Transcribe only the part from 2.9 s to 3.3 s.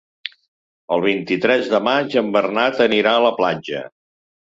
anirà a